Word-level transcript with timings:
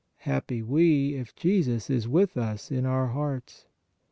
Happy 0.21 0.63
we, 0.63 1.13
if 1.13 1.35
Jesus 1.35 1.87
is 1.87 2.07
with 2.07 2.35
us 2.35 2.71
in 2.71 2.87
our 2.87 3.09
hearts. 3.09 3.67